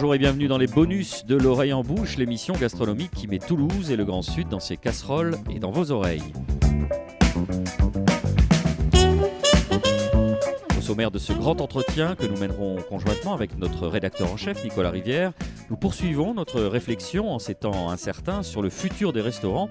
[0.00, 3.90] Bonjour et bienvenue dans les bonus de l'oreille en bouche, l'émission gastronomique qui met Toulouse
[3.90, 6.22] et le Grand Sud dans ses casseroles et dans vos oreilles.
[10.78, 14.62] Au sommaire de ce grand entretien que nous mènerons conjointement avec notre rédacteur en chef
[14.62, 15.32] Nicolas Rivière,
[15.70, 19.68] nous poursuivons notre réflexion en ces temps incertains sur le futur des restaurants.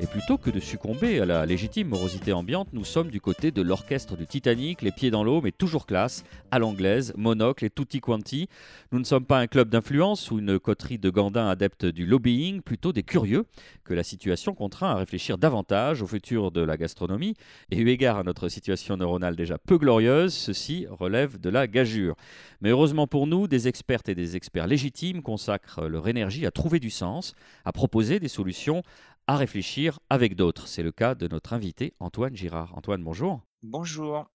[0.00, 3.62] Et plutôt que de succomber à la légitime morosité ambiante, nous sommes du côté de
[3.62, 8.00] l'orchestre du Titanic, les pieds dans l'eau, mais toujours classe, à l'anglaise, monocle et tutti
[8.00, 8.48] quanti.
[8.92, 12.60] Nous ne sommes pas un club d'influence ou une coterie de gandins adeptes du lobbying,
[12.60, 13.46] plutôt des curieux
[13.84, 17.34] que la situation contraint à réfléchir davantage au futur de la gastronomie.
[17.70, 22.16] Et eu égard à notre situation neuronale déjà peu glorieuse, ceci relève de la gageure.
[22.60, 26.80] Mais heureusement pour nous, des expertes et des experts légitimes consacrent leur énergie à trouver
[26.80, 28.82] du sens, à proposer des solutions,
[29.28, 30.66] à réfléchir avec d'autres.
[30.66, 32.76] C'est le cas de notre invité Antoine Girard.
[32.76, 33.42] Antoine, bonjour.
[33.62, 34.28] Bonjour.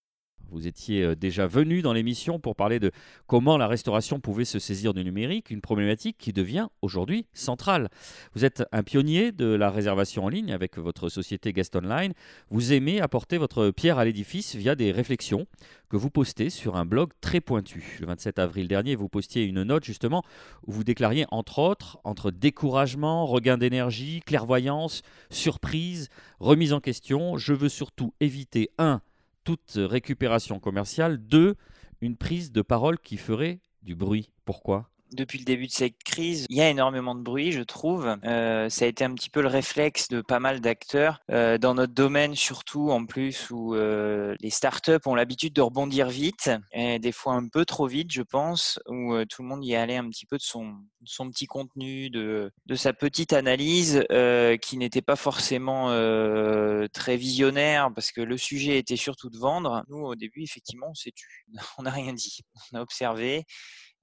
[0.53, 2.91] Vous étiez euh, déjà venu dans l'émission pour parler de
[3.25, 7.89] comment la restauration pouvait se saisir du numérique, une problématique qui devient aujourd'hui centrale.
[8.35, 12.13] Vous êtes un pionnier de la réservation en ligne avec votre société Guest Online.
[12.49, 15.47] Vous aimez apporter votre pierre à l'édifice via des réflexions
[15.89, 17.97] que vous postez sur un blog très pointu.
[17.99, 20.23] Le 27 avril dernier, vous postiez une note justement
[20.67, 27.53] où vous déclariez entre autres entre découragement, regain d'énergie, clairvoyance, surprise, remise en question, je
[27.53, 29.01] veux surtout éviter un
[29.43, 31.17] toute récupération commerciale.
[31.17, 31.55] Deux,
[32.01, 34.31] une prise de parole qui ferait du bruit.
[34.45, 34.92] Pourquoi?
[35.15, 38.15] Depuis le début de cette crise, il y a énormément de bruit, je trouve.
[38.25, 41.73] Euh, ça a été un petit peu le réflexe de pas mal d'acteurs euh, dans
[41.73, 47.11] notre domaine, surtout en plus où euh, les startups ont l'habitude de rebondir vite, des
[47.11, 50.25] fois un peu trop vite, je pense, où tout le monde y allait un petit
[50.25, 50.75] peu de son,
[51.31, 54.03] petit contenu, de, de sa petite analyse,
[54.61, 55.89] qui n'était pas forcément
[56.93, 59.83] très visionnaire, parce que le sujet était surtout de vendre.
[59.89, 61.45] Nous, au début, effectivement, on s'est tu.
[61.77, 62.41] On n'a rien dit.
[62.71, 63.45] On a observé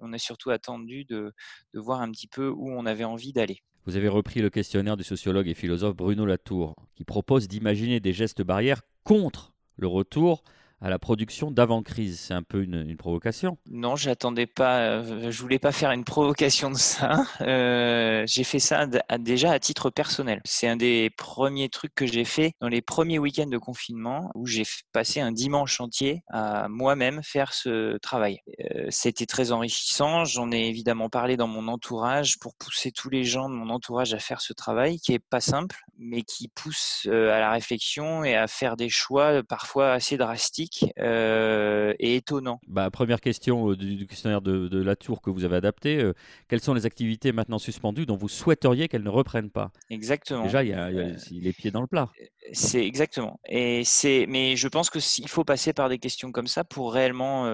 [0.00, 1.32] on a surtout attendu de,
[1.74, 3.58] voir un petit peu où on avait envie d'aller.
[3.86, 8.12] Vous avez repris le questionnaire du sociologue et philosophe Bruno Latour, qui propose d'imaginer des
[8.12, 10.42] gestes barrières contre le retour
[10.80, 12.20] à la production d'avant-crise.
[12.20, 13.58] C'est un peu une, provocation.
[13.70, 14.80] Non, j'attendais pas.
[14.80, 17.10] Euh, je voulais pas faire une provocation de ça.
[17.40, 18.86] Euh, j'ai fait ça
[19.18, 20.40] déjà à titre personnel.
[20.44, 24.46] C'est un des premiers trucs que j'ai fait dans les premiers week-ends de confinement où
[24.46, 28.40] j'ai passé un dimanche entier à moi-même faire ce travail.
[28.60, 30.24] Euh, c'était très enrichissant.
[30.24, 34.12] J'en ai évidemment parlé dans mon entourage pour pousser tous les gens de mon entourage
[34.12, 38.36] à faire ce travail qui est pas simple, mais qui pousse à la réflexion et
[38.36, 42.60] à faire des choix parfois assez drastiques euh, et étonnant.
[42.68, 45.98] Bah, première question euh, du, questionnaire de, la tour que vous avez adapté.
[45.98, 46.14] Euh,
[46.48, 49.70] quelles sont les activités maintenant suspendues dont vous souhaiteriez qu'elles ne reprennent pas?
[49.90, 50.44] Exactement.
[50.44, 52.08] Déjà, il y, a, les pieds dans le plat.
[52.52, 53.38] C'est exactement.
[53.46, 56.92] Et c'est, mais je pense que s'il faut passer par des questions comme ça pour
[56.92, 57.50] réellement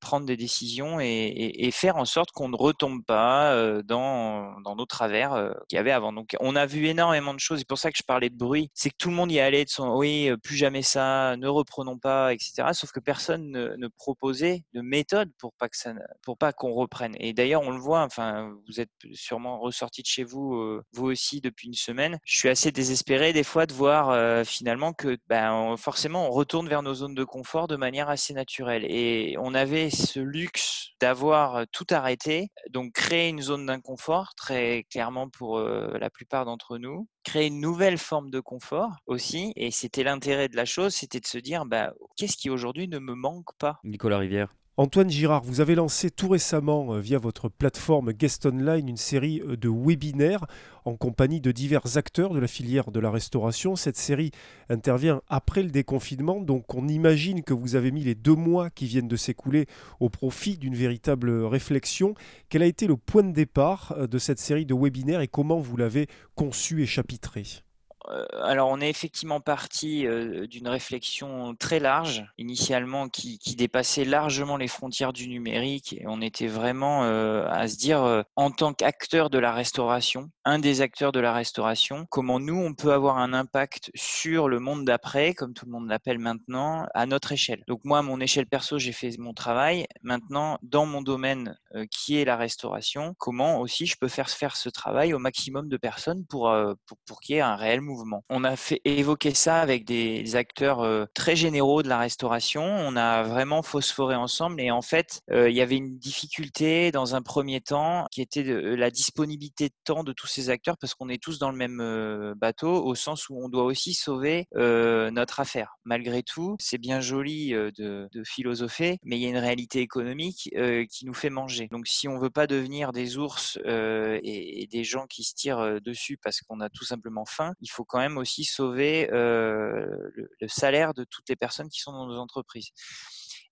[0.00, 5.54] prendre des décisions et, faire en sorte qu'on ne retombe pas dans, dans nos travers
[5.68, 6.12] qu'il y avait avant.
[6.12, 7.58] Donc, on a vu énormément de choses.
[7.58, 8.70] C'est pour ça que je parlais de bruit.
[8.74, 11.98] C'est que tout le monde y allait de son, oui, plus jamais ça, ne reprenons
[11.98, 12.68] pas etc.
[12.72, 17.14] Sauf que personne ne, proposait de méthode pour pas que ça, pour pas qu'on reprenne.
[17.18, 18.02] Et d'ailleurs, on le voit.
[18.02, 22.18] Enfin, vous êtes sûrement ressorti de chez vous, euh, vous aussi, depuis une semaine.
[22.24, 26.68] Je suis assez désespéré des fois de voir euh, finalement que, ben, forcément, on retourne
[26.68, 28.84] vers nos zones de confort de manière assez naturelle.
[28.88, 35.28] Et on avait ce luxe d'avoir tout arrêté, donc créer une zone d'inconfort très clairement
[35.28, 39.52] pour euh, la plupart d'entre nous créer une nouvelle forme de confort aussi.
[39.56, 42.98] Et c'était l'intérêt de la chose, c'était de se dire, bah, qu'est-ce qui aujourd'hui ne
[42.98, 43.80] me manque pas?
[43.84, 44.54] Nicolas Rivière.
[44.76, 49.42] Antoine Girard, vous avez lancé tout récemment euh, via votre plateforme Guest Online une série
[49.42, 50.46] euh, de webinaires
[50.86, 53.76] en compagnie de divers acteurs de la filière de la restauration.
[53.76, 54.30] Cette série
[54.70, 58.86] intervient après le déconfinement, donc on imagine que vous avez mis les deux mois qui
[58.86, 59.66] viennent de s'écouler
[59.98, 62.14] au profit d'une véritable réflexion.
[62.48, 65.58] Quel a été le point de départ euh, de cette série de webinaires et comment
[65.58, 67.69] vous l'avez conçu et chapitré euh,
[68.08, 74.68] alors, on est effectivement parti euh, d'une réflexion très large, initialement, qui, dépassait largement les
[74.68, 75.92] frontières du numérique.
[75.92, 80.58] Et on était vraiment euh, à se dire, en tant qu'acteur de la restauration, un
[80.58, 84.84] des acteurs de la restauration, comment nous, on peut avoir un impact sur le monde
[84.84, 87.62] d'après, comme tout le monde l'appelle maintenant, à notre échelle.
[87.68, 89.86] Donc moi, à mon échelle perso, j'ai fait mon travail.
[90.02, 91.56] Maintenant, dans mon domaine
[91.90, 95.76] qui est la restauration, comment aussi je peux faire faire ce travail au maximum de
[95.76, 96.52] personnes pour,
[96.86, 97.89] pour, pour qu'il y ait un réel mouvement
[98.28, 102.62] on a fait évoquer ça avec des acteurs euh, très généraux de la restauration.
[102.62, 107.14] On a vraiment phosphoré ensemble et en fait, euh, il y avait une difficulté dans
[107.14, 111.08] un premier temps qui était la disponibilité de temps de tous ces acteurs parce qu'on
[111.08, 115.40] est tous dans le même euh, bateau au sens où on doit aussi sauver notre
[115.40, 115.76] affaire.
[115.84, 120.50] Malgré tout, c'est bien joli de, philosopher, mais il y a une réalité économique
[120.90, 121.68] qui nous fait manger.
[121.70, 126.16] Donc si on veut pas devenir des ours et, des gens qui se tirent dessus
[126.16, 130.94] parce qu'on a tout simplement faim, il faut quand même aussi sauver le, le salaire
[130.94, 132.70] de toutes les personnes qui sont dans nos entreprises.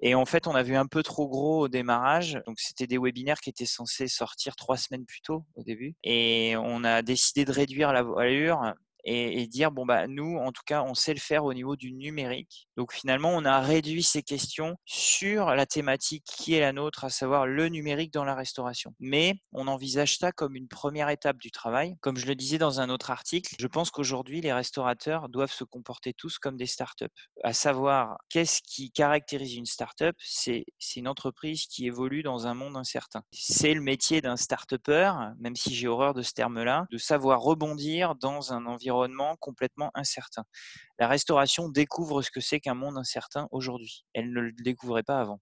[0.01, 2.39] Et en fait, on a vu un peu trop gros au démarrage.
[2.47, 5.97] Donc, c'était des webinaires qui étaient censés sortir trois semaines plus tôt au début.
[6.05, 10.63] Et on a décidé de réduire la voilure et, dire bon bah nous en tout
[10.67, 12.69] cas on sait le faire au niveau du numérique.
[12.77, 17.11] Donc finalement on a réduit ces questions sur la thématique qui est la nôtre, à
[17.11, 18.95] savoir le numérique dans la restauration.
[19.01, 21.95] Mais on envisage ça comme une première étape du travail.
[22.01, 25.65] Comme je le disais dans un autre article, je pense qu'aujourd'hui les restaurateurs doivent se
[25.65, 27.07] comporter tous comme des startups.
[27.45, 30.17] À savoir qu'est-ce qui caractérise une startup?
[30.19, 30.65] C'est
[30.97, 33.23] une entreprise qui évolue dans un monde incertain.
[33.33, 38.15] C'est le métier d'un start-upper, même si j'ai horreur de ce terme-là, de savoir rebondir
[38.17, 38.88] dans un environnement
[39.41, 40.45] complètement incertain.
[40.99, 44.05] La restauration découvre ce que c'est qu'un monde incertain aujourd'hui.
[44.15, 45.41] Elle ne le découvrait pas avant.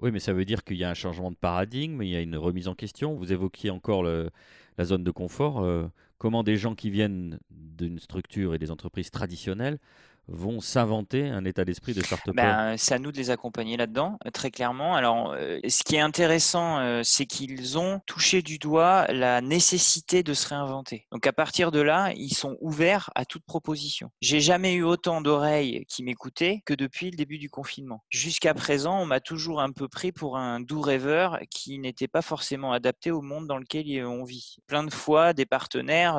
[0.00, 2.20] Oui, mais ça veut dire qu'il y a un changement de paradigme, il y a
[2.20, 3.16] une remise en question.
[3.16, 5.60] Vous évoquiez encore la zone de confort.
[5.60, 5.88] Euh,
[6.18, 9.78] comment des gens qui viennent d'une structure et des entreprises traditionnelles
[10.28, 14.18] vont s'inventer un état d'esprit de start ben, C'est à nous de les accompagner là-dedans,
[14.26, 14.94] euh, très clairement.
[14.94, 20.22] Alors, euh, ce qui est intéressant, euh, c'est qu'ils ont touché du doigt la nécessité
[20.22, 21.06] de se réinventer.
[21.12, 24.10] Donc, à partir de là, ils sont ouverts à toute proposition.
[24.20, 28.04] J'ai jamais eu autant d'oreilles qui m'écoutaient que depuis le début du confinement.
[28.10, 32.22] Jusqu'à présent, on m'a toujours un peu pris pour un doux rêveur qui n'était pas
[32.22, 34.56] forcément adapté au monde dans lequel on vit.
[34.66, 36.16] Plein de fois, des partenaires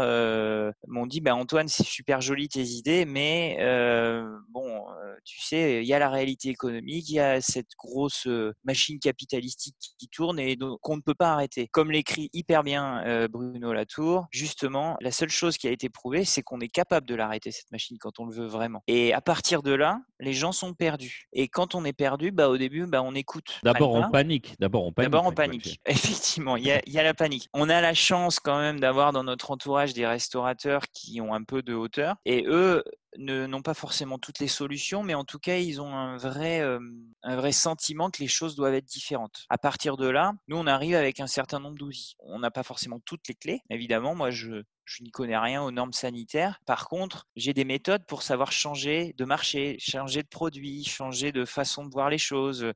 [0.88, 3.58] m'ont dit ben, Antoine, c'est super joli tes idées, mais
[4.50, 4.86] bon,
[5.26, 8.28] tu sais, il y a la réalité économique, il y a cette grosse
[8.64, 11.68] machine capitalistique qui tourne et qu'on ne peut pas arrêter.
[11.72, 16.42] Comme l'écrit hyper bien Bruno Latour, justement, la seule chose qui a été prouvée, c'est
[16.42, 18.84] qu'on est capable de l'arrêter, cette machine, quand on le veut vraiment.
[18.88, 21.28] Et à partir de là, les gens sont perdus.
[21.34, 23.60] Et quand on est perdu, bah, au début, bah, on écoute.
[23.64, 24.56] D'abord, on panique.
[24.60, 25.12] D'abord, on panique.
[25.12, 25.80] D'abord, on panique.
[25.86, 27.48] Effectivement, il y, a, il y a la panique.
[27.54, 31.44] On a la chance quand même d'avoir dans notre entourage des restaurateurs qui ont un
[31.44, 32.16] peu de hauteur.
[32.26, 32.84] Et eux,
[33.18, 36.62] n'ont pas forcément toutes les solutions, mais en tout cas, ils ont un vrai,
[37.24, 39.46] un vrai sentiment que les choses doivent être différentes.
[39.50, 42.16] À partir de là, nous, on arrive avec un certain nombre d'outils.
[42.20, 44.16] On n'a pas forcément toutes les clés, évidemment.
[44.16, 46.60] Moi, je, je n'y connais rien aux normes sanitaires.
[46.66, 51.46] Par contre, j'ai des méthodes pour savoir changer de marché, changer de produit, changer de
[51.46, 52.74] façon de voir les choses,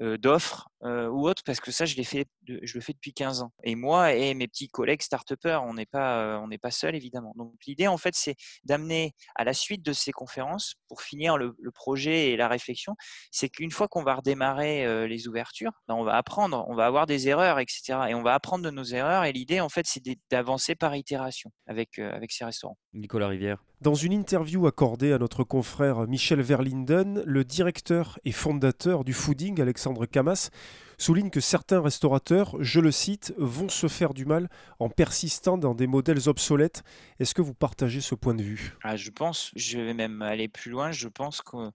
[0.00, 3.52] euh, d'offres euh, ou autre, parce que ça, je, le fais depuis 15 ans.
[3.64, 6.94] Et moi et mes petits collègues start on n'est pas, euh, on n'est pas seuls,
[6.94, 7.32] évidemment.
[7.36, 11.56] Donc, l'idée, en fait, c'est d'amener à la suite de ces conférences, pour finir le,
[11.74, 12.94] projet et la réflexion,
[13.32, 17.06] c'est qu'une fois qu'on va redémarrer les ouvertures, ben, on va apprendre, on va avoir
[17.06, 17.98] des erreurs, etc.
[18.08, 19.24] Et on va apprendre de nos erreurs.
[19.24, 22.78] Et l'idée, en fait, c'est d'avancer par itération avec, euh, avec ces restaurants.
[22.94, 23.64] Nicolas Rivière.
[23.80, 29.60] Dans une interview accordée à notre confrère Michel Verlinden, le directeur et fondateur du fooding,
[29.60, 30.50] Alexandre Camas,
[30.98, 34.48] souligne que certains restaurateurs, je le cite, vont se faire du mal
[34.78, 36.82] en persistant dans des modèles obsolètes.
[37.20, 38.76] Est-ce que vous partagez ce point de vue?
[38.82, 41.70] Ah, Je pense, je vais même aller plus loin, je pense que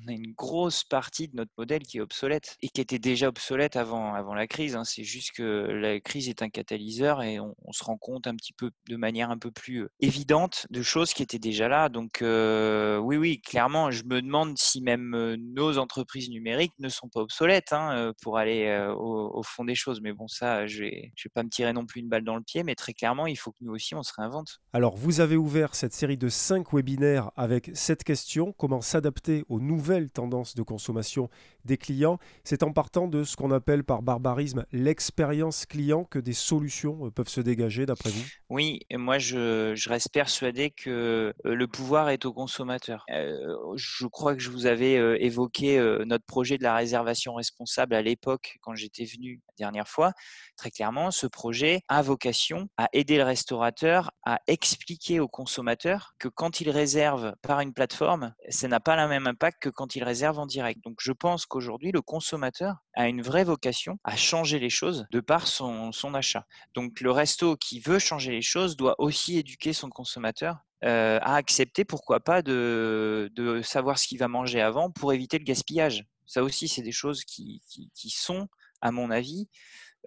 [0.00, 3.28] on a une grosse partie de notre modèle qui est obsolète et qui était déjà
[3.28, 4.74] obsolète avant, avant la crise.
[4.76, 4.84] Hein.
[4.84, 8.52] C'est juste que la crise est un catalyseur et on, se rend compte un petit
[8.52, 11.88] peu de manière un peu plus évidente de choses qui étaient déjà là.
[11.88, 17.20] Donc oui, oui, clairement, je me demande si même nos entreprises numériques ne sont pas
[17.20, 20.00] obsolètes hein, pour aller au, fond des choses.
[20.02, 22.36] Mais bon, ça, je ne vais, vais pas me tirer non plus une balle dans
[22.36, 24.60] le pied, mais très clairement, il faut que nous aussi, on se réinvente.
[24.72, 29.60] Alors, vous avez ouvert cette série de cinq webinaires avec cette question, comment s'adapter aux
[29.60, 31.28] nouveaux nouvelle tendance de consommation
[31.64, 32.18] des clients.
[32.44, 37.10] C'est en partant de ce qu'on appelle par barbarisme l'expérience client que des solutions euh,
[37.10, 38.22] peuvent se dégager, d'après vous?
[38.48, 43.04] Oui, moi je, reste persuadé que euh, le pouvoir est au consommateur.
[43.10, 48.02] Euh, je crois que je vous avais évoqué notre projet de la réservation responsable à
[48.02, 50.12] l'époque quand j'étais venu la dernière fois.
[50.56, 56.28] Très clairement, ce projet a vocation à aider le restaurateur à expliquer au consommateur que
[56.28, 60.04] quand il réserve par une plateforme, ça n'a pas le même impact que quand il
[60.04, 60.82] réserve en direct.
[60.84, 65.20] Donc je pense qu'aujourd'hui, le consommateur a une vraie vocation à changer les choses de
[65.20, 66.46] par son, achat.
[66.74, 71.36] Donc le resto qui veut changer les choses doit aussi éduquer son consommateur euh, à
[71.36, 73.30] accepter, pourquoi pas, de,
[73.62, 76.04] savoir ce qu'il va manger avant pour éviter le gaspillage.
[76.26, 77.60] Ça aussi, c'est des choses qui,
[78.08, 78.48] sont,
[78.80, 79.48] à mon avis,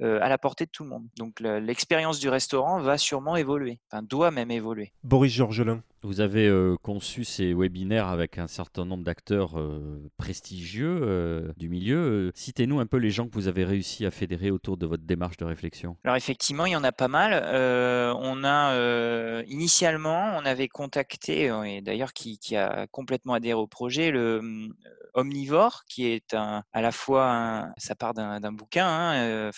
[0.01, 1.07] euh, à la portée de tout le monde.
[1.17, 4.91] Donc l'expérience du restaurant va sûrement évoluer, doit même évoluer.
[5.03, 5.81] Boris Georgelin.
[6.05, 11.67] Vous avez euh, conçu ces webinaires avec un certain nombre d'acteurs euh, prestigieux euh, du
[11.67, 12.31] milieu.
[12.35, 15.37] Citez-nous un peu les gens que vous avez réussi à fédérer autour de votre démarche
[15.37, 15.97] de réflexion.
[16.03, 17.33] Alors effectivement, il y en a pas mal.
[17.33, 24.69] on a initialement, on avait contacté, et d'ailleurs qui, a complètement adhéré au projet, le
[25.15, 29.51] Omnivore, qui est un, à la fois, ça part d'un bouquin, hein,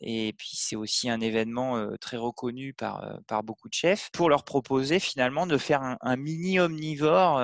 [0.00, 4.44] et puis c'est aussi un événement très reconnu par, par beaucoup de chefs, pour leur
[4.44, 7.40] proposer finalement de un, mini omnivore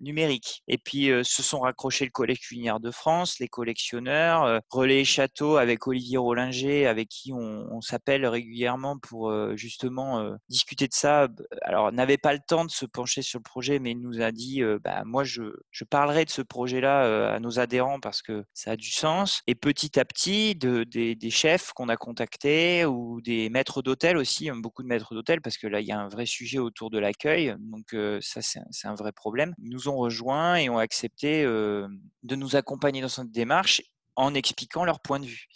[0.00, 0.62] numérique.
[0.68, 5.86] Et puis se sont raccrochés le Collège culinaire de France, les collectionneurs, Relais Château avec
[5.86, 11.28] Olivier Rollinger, avec qui on, s'appelle régulièrement pour justement discuter de ça.
[11.62, 14.32] Alors, n'avait pas le temps de se pencher sur le projet, mais il nous a
[14.32, 15.42] dit, bah, moi, je,
[15.88, 19.42] parlerai de ce projet projet-là à nos adhérents parce que ça a du sens.
[19.46, 24.50] Et petit à petit, de, des, chefs qu'on a contactés ou des maîtres d'hôtel aussi,
[24.50, 26.98] beaucoup de maîtres d'hôtel parce que là, il y a un vrai sujet autour de
[26.98, 27.35] l'accueil.
[27.58, 29.54] Donc ça, c'est un vrai problème.
[29.58, 33.82] Nous ont rejoints et ont accepté de nous accompagner dans cette démarche
[34.16, 35.46] en expliquant leur point de vue.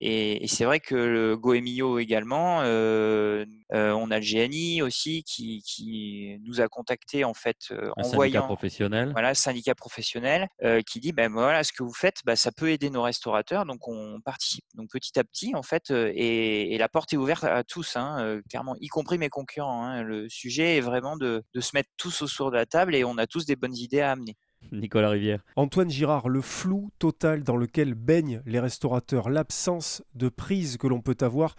[0.00, 5.62] Et, c'est vrai que le Goemio également, euh, euh, on a le GNI aussi qui,
[5.66, 9.10] qui nous a contacté en fait euh, en syndicat professionnel.
[9.12, 10.48] Voilà, syndicat professionnel
[10.86, 13.88] qui dit ben voilà ce que vous faites, bah, ça peut aider nos restaurateurs, donc
[13.88, 14.64] on participe.
[14.74, 18.76] Donc petit à petit en fait, et, la porte est ouverte à tous, hein, clairement,
[18.80, 19.84] y compris mes concurrents.
[19.84, 20.02] Hein.
[20.04, 23.18] Le sujet est vraiment de, de se mettre tous autour de la table et on
[23.18, 24.36] a tous des bonnes idées à amener.
[24.72, 25.40] Nicolas Rivière.
[25.56, 31.00] Antoine Girard, le flou total dans lequel baignent les restaurateurs, l'absence de prise que l'on
[31.00, 31.54] peut avoir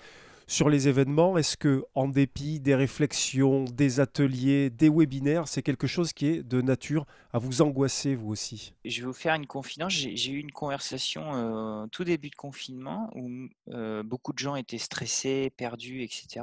[0.50, 5.86] sur les événements, est-ce que, en dépit des réflexions, des ateliers, des webinaires, c'est quelque
[5.86, 8.74] chose qui est de nature à vous angoisser, vous aussi?
[8.84, 9.94] Je vais vous faire une confidence.
[9.94, 13.30] J'ai eu une conversation euh, tout début de confinement où
[13.70, 16.42] euh, beaucoup de gens étaient stressés, perdus, etc.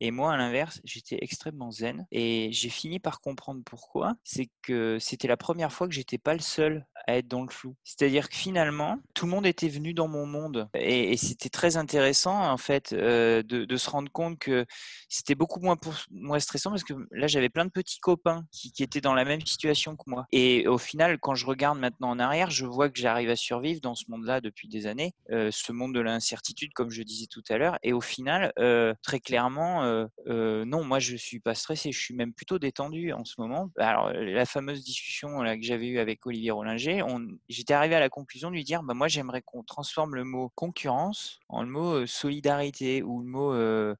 [0.00, 2.06] Et moi, à l'inverse, j'étais extrêmement zen.
[2.10, 4.14] Et j'ai fini par comprendre pourquoi.
[4.24, 7.50] C'est que c'était la première fois que j'étais pas le seul à être dans le
[7.50, 7.74] flou.
[7.84, 10.68] C'est-à-dire que finalement, tout le monde était venu dans mon monde.
[10.74, 14.64] Et, c'était très intéressant, en fait, euh, de, se rendre compte que
[15.08, 15.76] c'était beaucoup moins,
[16.10, 19.40] moins stressant parce que là, j'avais plein de petits copains qui, étaient dans la même
[19.44, 20.26] situation que moi.
[20.32, 23.80] Et au final, quand je regarde maintenant en arrière, je vois que j'arrive à survivre
[23.80, 27.42] dans ce monde-là depuis des années, euh, ce monde de l'incertitude, comme je disais tout
[27.48, 27.78] à l'heure.
[27.82, 29.82] Et au final, euh, très clairement,
[30.26, 31.92] non, moi, je suis pas stressé.
[31.92, 33.70] Je suis même plutôt détendu en ce moment.
[33.78, 37.04] Alors, la fameuse discussion que j'avais eue avec Olivier Rollinger,
[37.48, 40.50] j'étais arrivé à la conclusion de lui dire bah, moi j'aimerais qu'on transforme le mot
[40.54, 43.52] concurrence en le mot solidarité ou le mot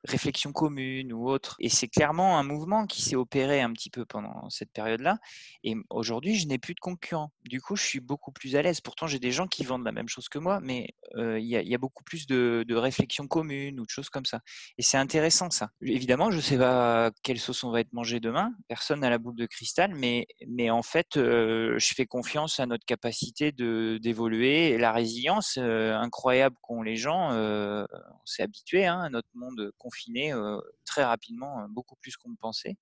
[0.05, 1.57] réflexion commune ou autre.
[1.59, 5.19] Et c'est clairement un mouvement qui s'est opéré un petit peu pendant cette période-là.
[5.65, 7.33] Et aujourd'hui, je n'ai plus de concurrents.
[7.45, 8.81] Du coup, je suis beaucoup plus à l'aise.
[8.81, 11.79] Pourtant, j'ai des gens qui vendent la même chose que moi, mais il y, a
[11.79, 14.41] beaucoup plus de, réflexion commune ou de choses comme ça.
[14.79, 15.71] Et c'est intéressant ça.
[15.83, 18.53] Évidemment, je ne sais pas quelle sauce on va être mangé demain.
[18.69, 20.27] Personne n'a la boule de cristal, mais,
[20.71, 26.97] en fait, je fais confiance à notre capacité d'évoluer la résilience euh, incroyable qu'ont les
[26.97, 27.33] gens.
[27.33, 32.31] Euh, on s'est habitué hein, à notre monde confiné euh, très rapidement, beaucoup plus qu'on
[32.31, 32.77] ne pensait.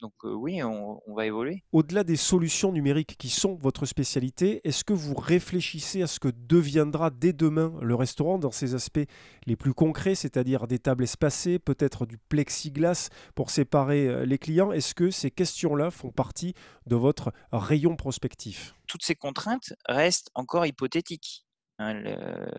[0.00, 1.62] Donc oui, on, va évoluer.
[1.72, 6.28] Au-delà des solutions numériques qui sont votre spécialité, est-ce que vous réfléchissez à ce que
[6.28, 9.06] deviendra dès demain le restaurant dans ses aspects
[9.44, 14.72] les plus concrets, c'est-à-dire des tables espacées, peut-être du plexiglas pour séparer les clients?
[14.72, 16.54] Est-ce que ces questions-là font partie
[16.86, 18.74] de votre rayon prospectif?
[18.86, 21.44] Toutes ces contraintes restent encore hypothétiques.
[21.80, 21.94] Hein,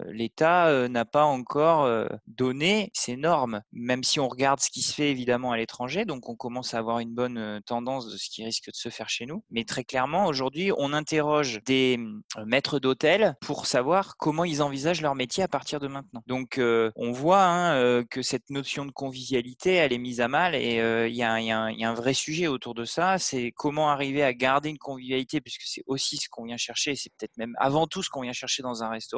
[0.07, 4.81] L'État euh, n'a pas encore euh, donné ces normes, même si on regarde ce qui
[4.81, 8.17] se fait évidemment à l'étranger, donc on commence à avoir une bonne euh, tendance de
[8.17, 9.43] ce qui risque de se faire chez nous.
[9.51, 11.99] Mais très clairement, aujourd'hui, on interroge des
[12.47, 16.23] maîtres d'hôtel pour savoir comment ils envisagent leur métier à partir de maintenant.
[16.25, 20.77] Donc on voit hein, que cette notion de convivialité, elle est mise à mal et
[21.07, 24.77] il y, a un vrai sujet autour de ça, c'est comment arriver à garder une
[24.77, 28.21] convivialité, puisque c'est aussi ce qu'on vient chercher, c'est peut-être même avant tout ce qu'on
[28.21, 29.10] vient chercher dans un restaurant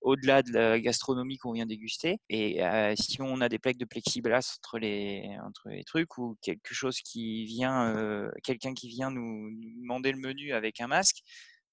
[0.00, 2.18] au-delà de la gastronomie qu'on vient déguster.
[2.28, 6.36] Et euh, si on a des plaques de plexiglas entre les, entre les trucs ou
[6.42, 11.18] quelque chose qui vient, euh, quelqu'un qui vient nous, demander le menu avec un masque,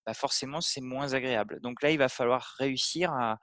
[0.06, 1.60] bah forcément c'est moins agréable.
[1.62, 3.38] Donc là, il va falloir réussir à,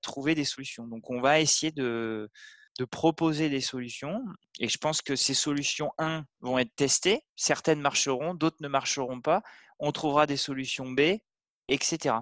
[0.00, 0.86] trouver des solutions.
[0.86, 2.30] Donc on va essayer de,
[2.78, 4.22] de proposer des solutions.
[4.60, 7.22] Et je pense que ces solutions, un, vont être testées.
[7.34, 9.42] Certaines marcheront, d'autres ne marcheront pas.
[9.80, 11.18] On trouvera des solutions B,
[11.68, 12.14] etc.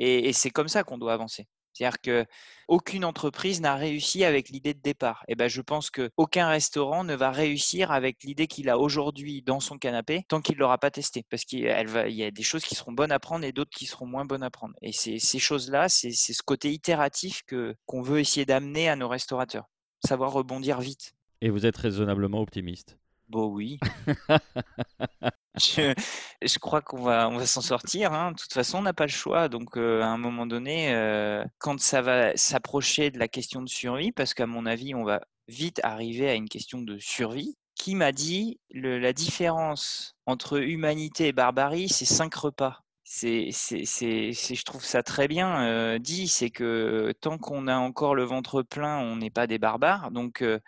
[0.00, 1.46] Et, c'est comme ça qu'on doit avancer.
[1.72, 5.22] C'est-à-dire qu'aucune entreprise n'a réussi avec l'idée de départ.
[5.28, 9.60] Et ben, je pense qu'aucun restaurant ne va réussir avec l'idée qu'il a aujourd'hui dans
[9.60, 11.24] son canapé tant qu'il l'aura pas testé.
[11.30, 14.06] Parce qu'il y a des choses qui seront bonnes à prendre et d'autres qui seront
[14.06, 14.74] moins bonnes à prendre.
[14.82, 17.42] Et ces choses-là, c'est ce côté itératif
[17.86, 19.66] qu'on veut essayer d'amener à nos restaurateurs.
[20.04, 21.12] Savoir rebondir vite.
[21.42, 22.96] Et vous êtes raisonnablement optimiste
[23.30, 23.78] Bon oui.
[25.56, 25.94] je,
[26.42, 28.12] je crois qu'on va, on va s'en sortir.
[28.12, 28.32] hein.
[28.32, 29.48] De toute façon, on n'a pas le choix.
[29.48, 33.68] Donc, euh, à un moment donné, euh, quand ça va s'approcher de la question de
[33.68, 37.94] survie, parce qu'à mon avis, on va vite arriver à une question de survie, qui
[37.94, 42.80] m'a dit le- la différence entre humanité et barbarie, c'est cinq repas.
[43.04, 46.28] C'est, c'est, c'est, c'est- je trouve ça très bien euh, dit.
[46.28, 50.10] C'est que tant qu'on a encore le ventre plein, on n'est pas des barbares.
[50.12, 50.60] Donc, euh,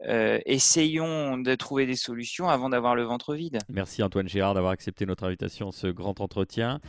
[0.00, 3.58] essayons de trouver des solutions avant d'avoir le ventre vide.
[3.68, 6.80] Merci Antoine Gérard d'avoir accepté notre invitation ce grand entretien.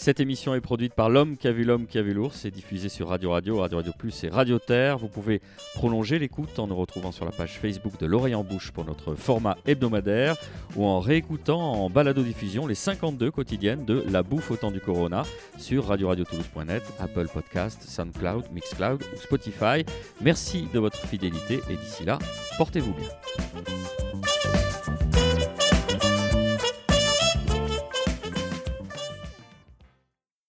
[0.00, 2.52] Cette émission est produite par l'homme qui a vu l'homme qui a vu l'ours et
[2.52, 4.96] diffusée sur Radio Radio, Radio Radio Plus et Radio Terre.
[4.96, 5.42] Vous pouvez
[5.74, 9.16] prolonger l'écoute en nous retrouvant sur la page Facebook de l'Oreille en Bouche pour notre
[9.16, 10.36] format hebdomadaire
[10.76, 15.24] ou en réécoutant en balado-diffusion les 52 quotidiennes de La Bouffe au temps du Corona
[15.58, 19.84] sur radio-radio-toulouse.net, Apple Podcast, SoundCloud, Mixcloud ou Spotify.
[20.20, 22.20] Merci de votre fidélité et d'ici là,
[22.56, 24.57] portez-vous bien.